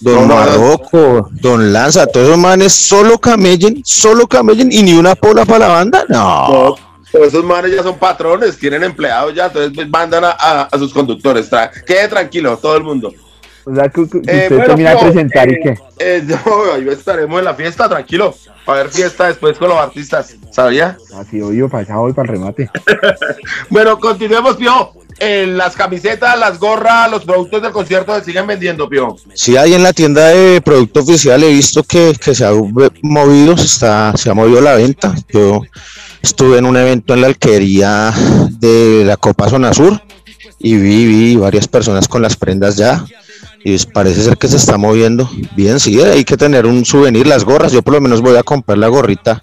[0.00, 0.34] don No, no, no.
[0.34, 5.66] Marroco, don Lanza, todos esos manes solo camellen, solo camellen y ni una pola para
[5.66, 6.16] la banda, no.
[6.48, 6.76] No,
[7.12, 10.78] pero esos manes ya son patrones, tienen empleados ya, entonces pues, mandan a, a- a
[10.78, 11.50] sus conductores.
[11.50, 13.12] Tra- quede tranquilo, todo el mundo.
[13.64, 15.78] O sea, que, que Eh, usted bueno, termina de presentar eh, y qué.
[15.98, 18.34] eh, no, ahí estaremos en la fiesta, tranquilo.
[18.68, 20.96] A ver fiesta después con los artistas, ¿sabía?
[21.16, 22.68] Así obvio, para allá voy para el remate.
[23.70, 24.92] Bueno, continuemos, Pio.
[25.18, 29.16] Eh, las camisetas, las gorras, los productos del concierto se siguen vendiendo, Pio.
[29.34, 32.50] Sí, ahí en la tienda de producto oficial he visto que, que se ha
[33.02, 35.14] movido, se, está, se ha movido la venta.
[35.28, 35.62] Yo
[36.26, 38.12] estuve en un evento en la alquería
[38.58, 40.02] de la Copa Zona Sur
[40.58, 43.04] y vi, vi varias personas con las prendas ya.
[43.64, 47.44] Y parece ser que se está moviendo bien, sí, hay que tener un souvenir, las
[47.44, 49.40] gorras, yo por lo menos voy a comprar la gorrita,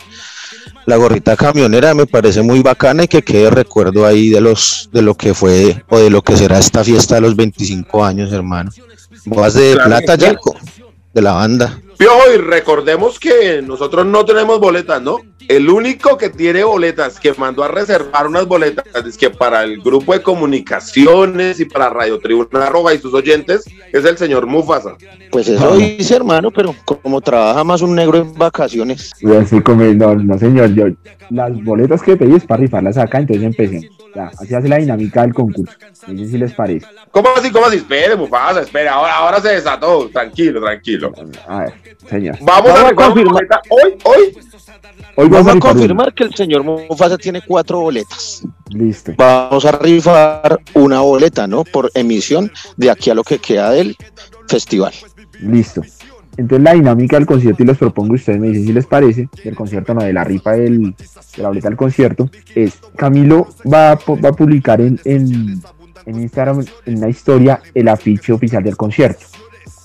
[0.86, 5.02] la gorrita camionera, me parece muy bacana y que quede recuerdo ahí de los de
[5.02, 8.72] lo que fue o de lo que será esta fiesta de los 25 años, hermano.
[9.26, 10.16] Bodas de Claro plata.
[10.16, 10.56] Yaco,
[11.14, 11.80] de la banda.
[11.98, 15.18] Pio, y recordemos que nosotros no tenemos boletas, ¿no?
[15.48, 19.82] El único que tiene boletas, que mandó a reservar unas boletas, es que para el
[19.82, 24.96] grupo de comunicaciones y para Radio Tribuna Roja y sus oyentes, es el señor Mufasa.
[25.32, 29.12] Pues eso dice, hermano, pero como trabaja más un negro en vacaciones.
[29.20, 30.86] Y así como, no, no señor, yo,
[31.30, 33.90] las boletas que pedí es para rifarlas acá, entonces empecé.
[34.16, 35.74] Ya, así hace la dinámica del concurso.
[36.08, 36.86] Miren si les parece.
[37.12, 37.52] ¿Cómo así?
[37.52, 37.78] ¿Cómo así?
[37.78, 38.88] Espere, Mufasa, espere.
[38.90, 40.10] Ahora, ahora se desató.
[40.10, 41.12] Tranquilo, tranquilo.
[41.48, 41.74] A ver,
[42.10, 42.38] señor.
[42.42, 43.44] Vamos, Vamos a confirmar.
[43.70, 44.38] hoy, hoy.
[45.16, 48.44] Hoy Vamos a confirmar que el señor Mufasa tiene cuatro boletas.
[48.70, 49.14] Listo.
[49.18, 51.64] Vamos a rifar una boleta, ¿no?
[51.64, 53.96] Por emisión de aquí a lo que queda del
[54.48, 54.94] festival.
[55.40, 55.82] Listo.
[56.38, 59.56] Entonces la dinámica del concierto y les propongo, ustedes me dicen si les parece, del
[59.56, 64.30] concierto, no, de la rifa del, de la boleta del concierto, es Camilo va va
[64.30, 65.62] a publicar en, en,
[66.06, 69.26] en Instagram, en una historia, el afiche oficial del concierto.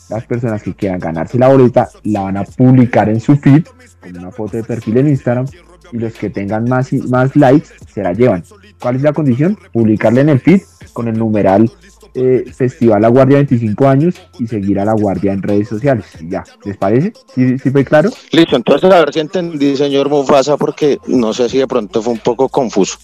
[0.09, 3.67] Las personas que quieran ganarse la boleta la van a publicar en su feed,
[4.01, 5.47] con una foto de perfil en Instagram,
[5.93, 8.45] y los que tengan más, y- más likes se la llevan.
[8.81, 9.59] ¿Cuál es la condición?
[9.73, 10.61] Publicarla en el feed
[10.93, 11.71] con el numeral
[12.15, 16.05] eh, Festival La Guardia 25 años y seguir a La Guardia en redes sociales.
[16.29, 17.13] Ya, ¿les parece?
[17.35, 18.11] ¿Sí, sí fue claro?
[18.33, 22.15] Listo, entonces a ver si entendí, señor Mufasa, porque no sé si de pronto fue
[22.15, 22.99] un poco confuso.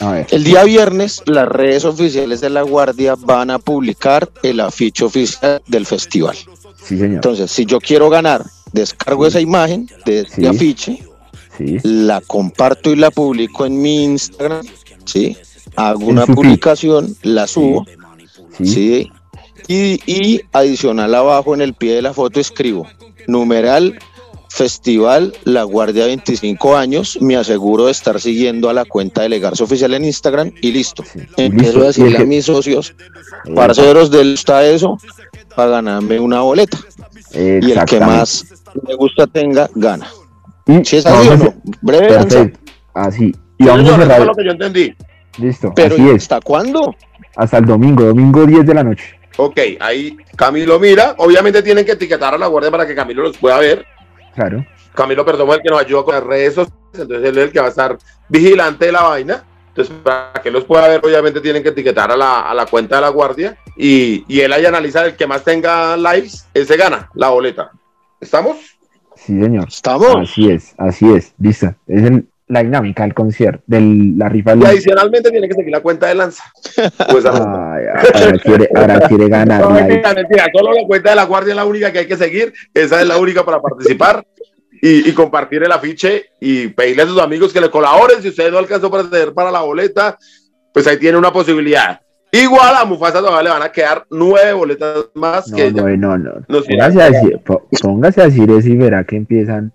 [0.00, 4.60] A ver, El día viernes, las redes oficiales de la Guardia van a publicar el
[4.60, 6.36] afiche oficial del festival.
[6.76, 7.14] sí señor.
[7.14, 10.46] Entonces, si yo quiero ganar, descargo esa imagen de este Sí.
[10.46, 11.02] afiche,
[11.60, 14.66] Sí, la comparto y la publico en mi Instagram,
[15.04, 15.36] ¿sí?
[15.76, 17.86] Hago una publicación, la subo,
[18.56, 19.10] sí, ¿sí?
[19.68, 22.86] Y, y adicional abajo en el pie de la foto escribo
[23.26, 23.98] numeral
[24.50, 29.62] Festival La Guardia 25 años, me aseguro de estar siguiendo a la cuenta de Legarse
[29.62, 31.04] Oficial en Instagram y listo.
[31.04, 31.20] sí.
[31.36, 31.82] Empiezo listo.
[31.82, 32.94] a decirle a mis socios,
[33.44, 34.98] eh, parceros del está eso,
[35.54, 36.78] para ganarme una boleta.
[37.32, 38.44] Y el que más
[38.86, 40.10] me gusta tenga, gana.
[40.70, 42.38] Y Si es así o no, breve danza.
[42.38, 42.72] Perfecto.
[42.94, 43.34] Así.
[43.58, 44.16] Y vamos a señor, eso cerrar.
[44.18, 44.94] fue lo que yo entendí.
[45.38, 45.72] Listo.
[45.74, 46.22] Pero así es.
[46.22, 46.94] ¿hasta cuándo?
[47.36, 49.18] Hasta el domingo, domingo 10 de la noche.
[49.36, 51.14] Ok, ahí Camilo mira.
[51.18, 53.86] Obviamente tienen que etiquetar a la guardia para que Camilo los pueda ver.
[54.34, 54.64] Claro.
[54.94, 57.52] Camilo Perdomo es el que nos ayuda con las redes sociales, entonces él es el
[57.52, 57.96] que va a estar
[58.28, 59.44] vigilante de la vaina.
[59.68, 62.96] Entonces, para que los pueda ver, obviamente tienen que etiquetar a la, a la cuenta
[62.96, 67.08] de la guardia y, y él ahí analiza el que más tenga likes, ese gana
[67.14, 67.70] la boleta.
[68.20, 68.56] ¿Estamos?
[69.26, 69.68] Sí, señor.
[69.68, 70.16] ¿Estamos?
[70.30, 71.34] Así es, así es.
[71.38, 71.74] Listo.
[71.86, 73.80] Es el- la dinámica del concierto, de
[74.16, 76.42] la rifa Y adicionalmente tiene que seguir la cuenta de Lanza.
[77.12, 79.60] Pues, a- Ay, ahora quiere, ahora quiere ganar.
[79.60, 82.52] No, mentira, solo la cuenta de la guardia es la única que hay que seguir.
[82.74, 84.26] Esa es la única para participar
[84.82, 88.20] y, y compartir el afiche y pedirle a sus amigos que le colaboren.
[88.20, 90.18] Si usted no alcanzó para tener para la boleta,
[90.74, 92.00] pues ahí tiene una posibilidad.
[92.32, 95.96] Igual a Mufasa todavía le van a quedar nueve boletas más No, que no, ella.
[95.96, 96.32] no, no.
[96.46, 97.40] Póngase a, decir,
[97.82, 99.72] póngase a decir eso y verá que empiezan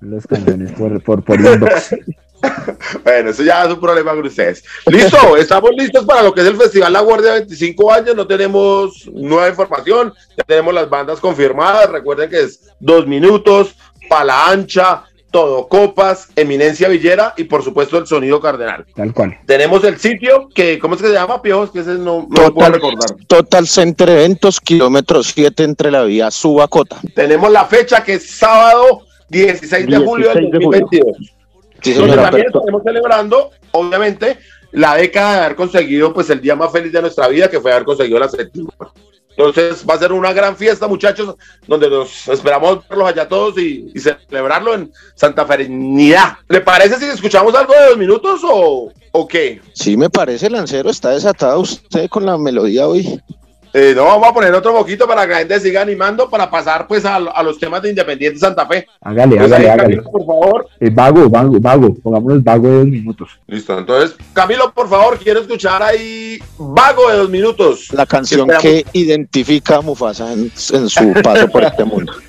[0.00, 1.96] los cañones por, por, por inbox.
[3.04, 4.64] bueno, eso ya es un problema con ustedes.
[4.86, 8.16] Listo, estamos listos para lo que es el Festival La Guardia 25 años.
[8.16, 11.90] No tenemos nueva información, ya tenemos las bandas confirmadas.
[11.90, 13.76] Recuerden que es dos minutos,
[14.08, 15.04] pala ancha,
[15.36, 18.86] todo copas, eminencia villera y por supuesto el sonido cardenal.
[18.94, 19.38] Tal cual.
[19.44, 21.72] Tenemos el sitio que, ¿cómo es que se llama, Piojos?
[21.72, 23.10] Que ese no, no lo puedo recordar.
[23.26, 26.96] Total Center Eventos, kilómetro 7 entre la vía Subacota.
[27.14, 30.80] Tenemos la fecha que es sábado 16 de julio del 16 de julio.
[30.80, 31.16] 2022.
[31.82, 34.38] Sí, también estaremos celebrando, obviamente,
[34.72, 37.72] la década de haber conseguido pues el día más feliz de nuestra vida, que fue
[37.72, 38.72] haber conseguido la séptima.
[39.36, 41.34] Entonces va a ser una gran fiesta, muchachos,
[41.66, 46.38] donde nos esperamos verlos allá todos y, celebrarlo en Santa Ferenidad.
[46.48, 49.60] ¿Le parece si escuchamos algo de dos minutos o, o qué?
[49.74, 53.20] Sí, me parece, Lancero, está desatado usted con la melodía hoy.
[53.78, 56.86] Eh, no, vamos a poner otro poquito para que la gente siga animando para pasar
[56.86, 58.86] pues a, a los temas de Independiente Santa Fe.
[59.02, 59.76] Hágale, Pues hágale.
[59.76, 60.66] Camilo, por favor.
[60.80, 61.94] Eh, vago, vago, vago.
[62.02, 63.38] Pongámonos vago de dos minutos.
[63.46, 67.88] Listo, entonces, Camilo, por favor, quiero escuchar ahí Vago de dos minutos.
[67.92, 72.12] La canción que identifica a Mufasa en, en su paso por este mundo.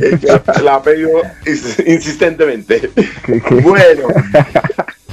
[0.00, 0.16] Eh,
[0.62, 1.10] la ha pedido
[1.44, 2.90] ins- insistentemente.
[3.26, 3.54] ¿Qué- qué?
[3.56, 4.06] Bueno,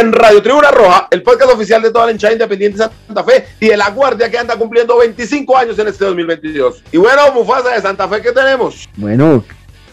[0.00, 3.44] en Radio Tribuna Roja, el podcast oficial de toda la hinchada independiente de Santa Fe
[3.60, 6.82] y de la Guardia que anda cumpliendo 25 años en este 2022.
[6.92, 8.88] Y bueno, Mufasa de Santa Fe, ¿qué tenemos?
[8.96, 9.44] Bueno,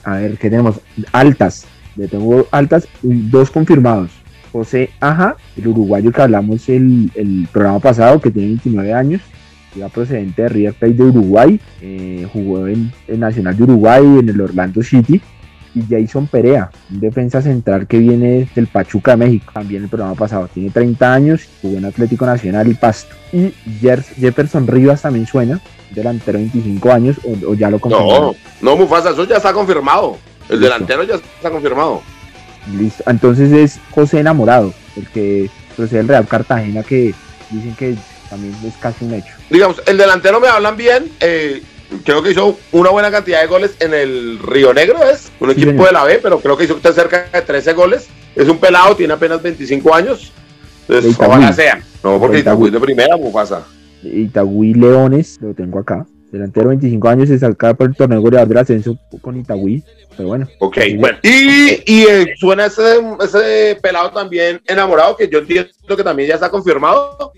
[0.04, 0.80] a ver, ¿qué tenemos?
[1.12, 1.66] Altas.
[1.96, 4.12] Le tengo altas, dos confirmados.
[4.52, 9.22] José Aja, el uruguayo que hablamos el, el programa pasado, que tiene 29 años,
[9.76, 14.30] iba procedente de River Plate de Uruguay, eh, jugó en el Nacional de Uruguay, en
[14.30, 15.22] el Orlando City,
[15.76, 20.16] y Jason Perea, un defensa central que viene del Pachuca de México, también el programa
[20.16, 23.16] pasado, tiene 30 años, jugó en Atlético Nacional y Pasto.
[23.32, 23.54] Y
[24.20, 25.60] Jefferson Rivas también suena,
[25.92, 28.36] delantero 25 años, o, o ya lo No, confirmaron.
[28.62, 30.18] no, Mufasa, eso ya está confirmado.
[30.50, 30.74] El Listo.
[30.74, 32.02] delantero ya está confirmado.
[32.78, 33.04] Listo.
[33.08, 37.14] Entonces es José Enamorado, el que procede del Real Cartagena, que
[37.52, 37.96] dicen que
[38.30, 39.34] también es casi un hecho.
[39.50, 41.06] Digamos, el delantero me hablan bien.
[41.20, 41.62] eh,
[42.04, 45.86] creo que hizo una buena cantidad de goles en el Río Negro, es un equipo
[45.86, 48.08] de la B, pero creo que hizo usted cerca de 13 goles.
[48.36, 50.32] Es un pelado, tiene apenas 25 años.
[50.88, 51.82] Entonces, ojalá sea.
[52.04, 53.64] No, porque Itagüí de primera, Mufasa.
[54.04, 56.06] Itagüí Leones, lo tengo acá.
[56.32, 59.84] Delantero 25 años, se saca por el torneo goleador del ascenso con Itagüí.
[60.16, 61.18] Pero bueno, Ok, bueno.
[61.24, 66.36] Y, y eh, suena ese, ese pelado también enamorado, que yo entiendo que también ya
[66.36, 67.34] está confirmado.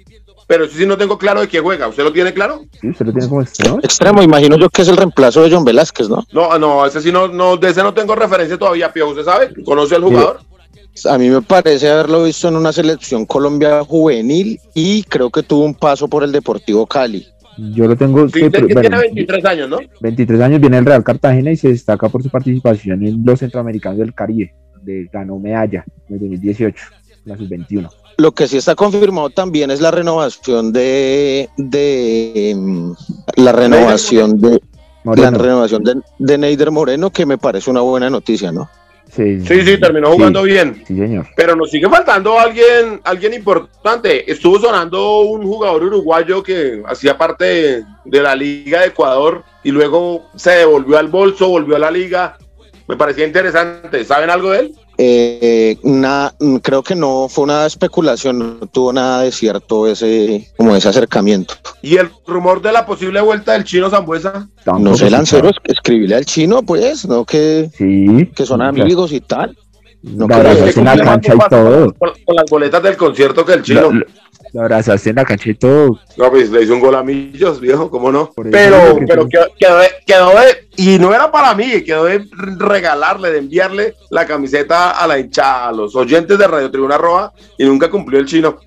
[0.51, 1.87] Pero eso sí no tengo claro de qué juega.
[1.87, 2.65] ¿Usted lo tiene claro?
[2.81, 3.79] sí, usted lo tiene como extremo.
[3.81, 6.25] Extremo, imagino yo que es el reemplazo de John Velázquez, ¿no?
[6.33, 9.07] No, no, ese sí no, no, de ese no tengo referencia todavía, Pío.
[9.07, 9.53] ¿Usted sabe?
[9.63, 10.41] ¿Conoce al jugador?
[11.09, 15.63] A mí me parece haberlo visto en una selección Colombia juvenil y creo que tuvo
[15.63, 17.25] un paso por el Deportivo Cali.
[17.73, 18.27] Yo lo tengo.
[18.27, 19.77] Sí, sé pero- que bueno, tiene 23 años, ¿no?
[20.01, 23.99] 23 años viene el Real Cartagena y se destaca por su participación en los centroamericanos
[23.99, 24.53] del Caribe.
[24.81, 26.83] De, ganó medalla en el 2018,
[27.25, 27.89] la sub-21.
[28.17, 32.91] Lo que sí está confirmado también es la renovación de, de mm,
[33.37, 34.59] la renovación de la
[35.03, 35.37] Moreno.
[35.39, 38.69] renovación de, de Neider Moreno, que me parece una buena noticia, ¿no?
[39.15, 40.83] Sí, Sí, sí, terminó jugando bien.
[40.87, 41.27] Sí, señor.
[41.35, 44.31] Pero nos sigue faltando alguien, alguien importante.
[44.31, 49.71] Estuvo sonando un jugador uruguayo que hacía parte de, de la Liga de Ecuador y
[49.71, 52.37] luego se devolvió al bolso, volvió a la liga.
[52.87, 54.05] Me parecía interesante.
[54.05, 54.75] ¿Saben algo de él?
[55.03, 60.75] Eh, na- creo que no fue una especulación, no tuvo nada de cierto ese, como
[60.75, 61.55] ese acercamiento.
[61.81, 64.47] Y el rumor de la posible vuelta del chino Zambuesa.
[64.79, 67.25] No sé, se Lancero, escribirle al chino, pues, ¿no?
[67.25, 68.29] Que, Sí.
[68.35, 68.79] que son claro.
[68.83, 69.57] amigos y tal.
[70.03, 70.43] No creo.
[70.43, 71.93] la Cumple más cancha y todo.
[71.97, 73.81] Con, con las boletas del concierto que el chino.
[73.81, 74.05] Lo, lo-
[74.53, 75.99] lo abrazaste en la cancha y todo.
[76.17, 78.31] No, pues le hizo un gol a Millos, viejo, ¿cómo no?
[78.31, 82.05] Por Pero, que pero quedó, quedó de, quedó de- y no era para mí, quedó
[82.05, 82.25] de
[82.57, 87.31] regalarle, de enviarle la camiseta a la hinchada, a los oyentes de Radio Tribuna Roja,
[87.57, 88.59] y nunca cumplió el chino.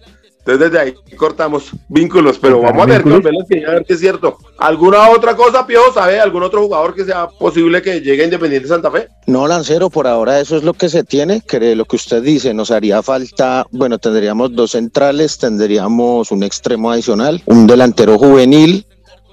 [0.47, 3.23] Entonces desde ahí cortamos vínculos, pero ¿Cortaron vamos a que vínculos?
[3.23, 4.37] volverle a ver qué es cierto.
[4.59, 6.21] ¿Alguna otra cosa, Piojo, sabe?
[6.21, 9.09] ¿Algún otro jugador que sea posible que llegue a Independiente Santa Fe?
[9.27, 12.53] No, Lancero, por ahora eso es lo que se tiene, que lo que usted dice,
[12.53, 18.87] nos haría falta, bueno, tendríamos dos centrales, tendríamos un extremo adicional, un delantero juvenil,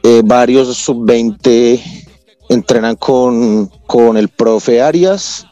[0.04, 1.82] eh, varios sub-20
[2.48, 5.46] entrenan con, con el profe Arias,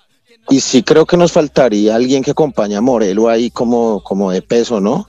[0.50, 4.42] y sí creo que nos faltaría alguien que acompañe a Morelo ahí como, como de
[4.42, 5.06] peso, ¿no?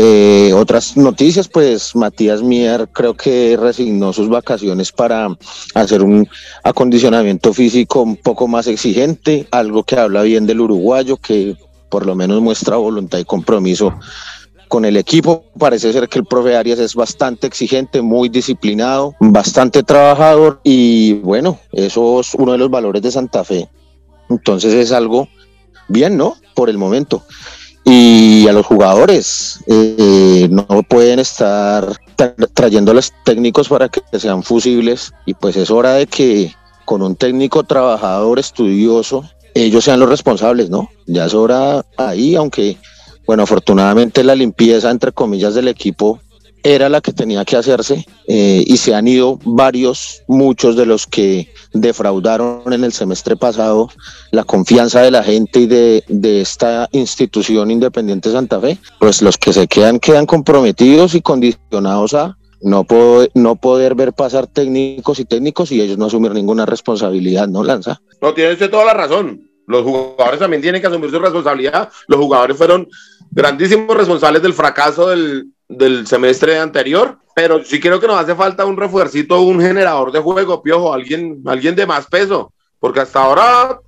[0.00, 5.36] Eh, otras noticias, pues Matías Mier creo que resignó sus vacaciones para
[5.74, 6.28] hacer un
[6.62, 11.56] acondicionamiento físico un poco más exigente, algo que habla bien del uruguayo, que
[11.88, 13.92] por lo menos muestra voluntad y compromiso
[14.68, 15.46] con el equipo.
[15.58, 21.58] Parece ser que el profe Arias es bastante exigente, muy disciplinado, bastante trabajador y bueno,
[21.72, 23.68] eso es uno de los valores de Santa Fe.
[24.30, 25.26] Entonces es algo
[25.88, 26.36] bien, ¿no?
[26.54, 27.24] Por el momento.
[27.90, 31.86] Y a los jugadores eh, no pueden estar
[32.18, 36.52] tra- trayéndoles técnicos para que sean fusibles y pues es hora de que
[36.84, 39.24] con un técnico trabajador, estudioso,
[39.54, 40.90] ellos sean los responsables, ¿no?
[41.06, 42.76] Ya es hora ahí, aunque
[43.26, 46.20] bueno, afortunadamente la limpieza, entre comillas, del equipo
[46.62, 51.06] era la que tenía que hacerse eh, y se han ido varios, muchos de los
[51.06, 53.88] que defraudaron en el semestre pasado
[54.32, 59.38] la confianza de la gente y de, de esta institución Independiente Santa Fe, pues los
[59.38, 65.20] que se quedan quedan comprometidos y condicionados a no, po- no poder ver pasar técnicos
[65.20, 68.00] y técnicos y ellos no asumir ninguna responsabilidad, ¿no, Lanza?
[68.20, 69.48] No, tiene usted toda la razón.
[69.66, 71.90] Los jugadores también tienen que asumir su responsabilidad.
[72.08, 72.88] Los jugadores fueron
[73.30, 78.64] grandísimos responsables del fracaso del, del semestre anterior, pero sí creo que nos hace falta
[78.64, 83.78] un refuercito, un generador de juego, piojo, alguien, alguien de más peso, porque hasta ahora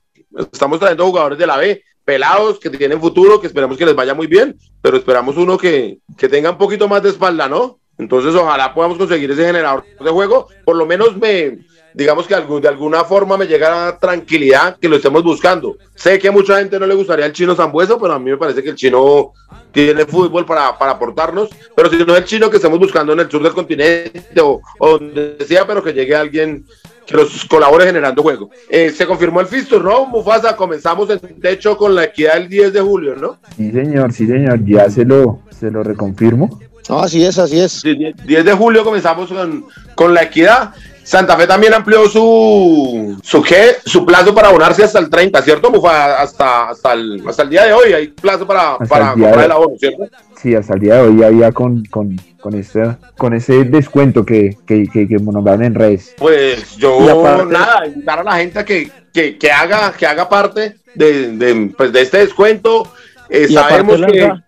[0.53, 4.15] estamos trayendo jugadores de la B, pelados, que tienen futuro, que esperamos que les vaya
[4.15, 7.79] muy bien, pero esperamos uno que, que tenga un poquito más de espalda, ¿no?
[7.99, 11.59] Entonces ojalá podamos conseguir ese generador de juego, por lo menos me,
[11.95, 15.77] digamos que de alguna forma me llega tranquilidad que lo estemos buscando.
[15.95, 18.37] Sé que a mucha gente no le gustaría el chino Zambueso, pero a mí me
[18.37, 19.33] parece que el chino
[19.73, 23.21] tiene fútbol para, para aportarnos, pero si no es el chino que estemos buscando en
[23.21, 26.65] el sur del continente o, o donde sea, pero que llegue alguien
[27.07, 28.51] que nos colabore generando juego.
[28.69, 30.07] Eh, se confirmó el Fistur, ¿no?
[30.07, 33.39] Mufasa, comenzamos en techo con la equidad el 10 de julio, ¿no?
[33.57, 34.65] Sí, señor, sí, señor.
[34.65, 36.61] Ya se lo, se lo reconfirmo.
[36.89, 37.73] No, así es, así es.
[37.73, 40.73] Sí, 10 10 de julio comenzamos con, con la equidad.
[41.03, 45.71] Santa Fe también amplió su su, qué, su plazo para abonarse hasta el 30, ¿cierto?
[45.71, 46.21] Mufa?
[46.21, 49.39] Hasta, hasta, el, hasta el día de hoy hay plazo para, Hasta para el comprar
[49.39, 50.05] de- el abono, ¿cierto?
[50.41, 54.57] Sí, hasta el día de hoy había con, con, con, ese, con ese descuento que,
[54.67, 56.15] que, que, que nombraron en redes.
[56.17, 60.29] Pues yo, aparte- nada, invitar a la gente a que, que, que haga, que haga
[60.29, 62.91] parte de, de, pues, de este descuento.
[63.29, 64.21] Eh, Y sabemos aparte, que...
[64.27, 64.45] Lanza,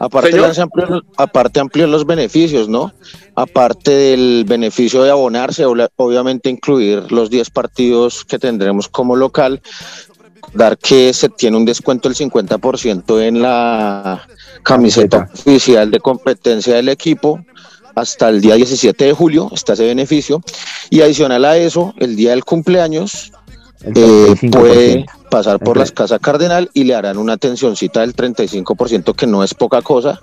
[0.00, 0.32] aparte.
[0.40, 2.92] Lanza amplió, aparte amplió los beneficios, ¿no?
[3.36, 9.60] Aparte del beneficio de abonarse, obviamente incluir los 10 partidos que tendremos como local,
[10.54, 14.26] dar que se tiene un descuento del 50% en la
[14.62, 15.30] camiseta Camiseta.
[15.32, 17.44] oficial de competencia del equipo
[17.94, 20.42] hasta el día 17 de julio, está ese beneficio.
[20.90, 23.32] Y adicional a eso, el día del cumpleaños,
[23.82, 24.50] eh, 35%.
[24.50, 29.42] puede pasar por las casas Cardenal y le harán una atencióncita del 35%, que no
[29.42, 30.20] es poca cosa.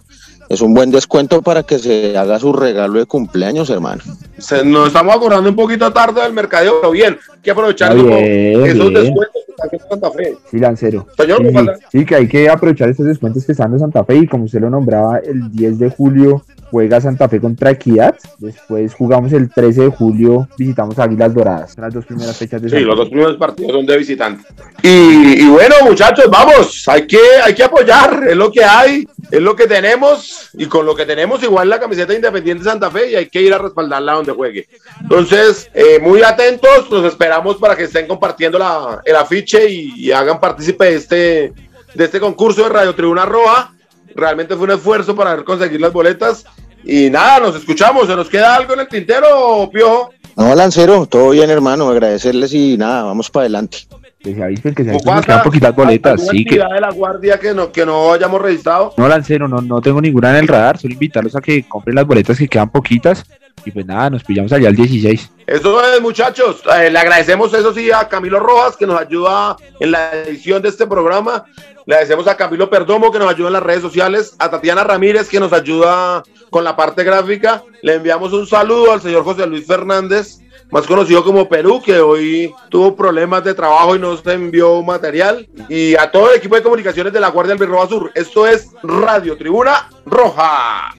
[0.54, 4.04] Es un buen descuento para que se haga su regalo de cumpleaños, hermano.
[4.38, 8.16] se- nos estamos acordando un poquito tarde del mercadeo, pero bien, hay que aprovechar como
[8.18, 8.94] esos bien.
[8.94, 9.43] descuentos
[9.90, 10.36] Santa Fe.
[10.50, 11.08] Sí, Lancero.
[11.18, 11.66] Señor, Sí, sí,
[12.00, 14.62] sí, que hay que aprovechar estos descuentos que están en Santa Fe y como usted
[14.62, 19.82] lo nombraba, el 10 de julio juega Santa Fe contra Equidad, después jugamos el 13
[19.84, 23.00] de julio, visitamos Águilas Doradas, las dos primeras fechas de Sí, Santa los Fe.
[23.02, 24.44] dos primeros partidos son de visitante.
[24.82, 29.40] Y, y bueno, muchachos, vamos, hay que, hay que apoyar, es lo que hay, es
[29.42, 33.16] lo que tenemos, y con lo que tenemos igual la camiseta Independiente Santa Fe, y
[33.16, 34.68] hay que ir a respaldarla donde juegue.
[35.02, 40.40] Entonces, eh, muy atentos, los esperamos para que estén compartiendo la, el afiche y, hagan
[40.40, 41.54] partícipe de este,
[41.94, 43.74] de este concurso de Radio Tribuna Roja.
[44.16, 46.46] Realmente fue un esfuerzo para conseguir las boletas.
[46.84, 48.08] Y nada, nos escuchamos.
[48.08, 50.12] ¿Se nos queda algo en el tintero, Piojo?
[50.36, 51.90] No, Lancero, todo bien, hermano.
[51.90, 53.80] Agradecerles y nada, vamos para adelante.
[54.24, 56.56] Que se avisen, que se avisen, nos quedan poquitas boletas, ¿alguna sí que...
[56.56, 58.94] de la guardia que no, que no hayamos registrado?
[58.96, 62.08] No, Lancero, no, no tengo ninguna en el radar, solo invitarlos a que compren las
[62.08, 63.26] boletas que quedan poquitas
[63.66, 65.32] Y pues nada, nos pillamos allá el 16.
[65.46, 66.62] Eso es, muchachos.
[66.80, 70.70] Eh, le agradecemos, eso sí, a Camilo Rojas, que nos ayuda en la edición de
[70.70, 71.44] este programa.
[71.86, 74.36] Le agradecemos a Camilo Perdomo, que nos ayuda en las redes sociales.
[74.40, 77.62] A Tatiana Ramírez, que nos ayuda con la parte gráfica.
[77.82, 80.40] Le enviamos un saludo al señor José Luis Fernández,
[80.74, 85.48] más conocido como Perú, que hoy tuvo problemas de trabajo y nos envió material.
[85.70, 88.12] Y a todo el equipo de comunicaciones de la Guardia del Birroba Sur.
[88.16, 90.96] Esto es Radio Tribuna Roja.